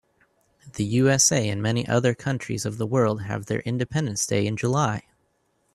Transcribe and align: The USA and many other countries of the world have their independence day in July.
The 0.73 0.83
USA 0.83 1.47
and 1.47 1.61
many 1.61 1.87
other 1.87 2.15
countries 2.15 2.65
of 2.65 2.79
the 2.79 2.87
world 2.87 3.21
have 3.21 3.45
their 3.45 3.59
independence 3.59 4.25
day 4.25 4.47
in 4.47 4.57
July. 4.57 5.03